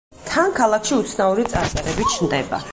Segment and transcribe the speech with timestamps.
[0.29, 2.67] თან ქალაქში უცნაური წარწერები ჩნდება.